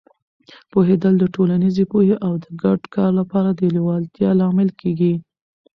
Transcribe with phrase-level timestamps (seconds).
[0.71, 5.13] پوهېدل د ټولنیزې پوهې او د ګډ کار لپاره د لیوالتیا لامل کېږي.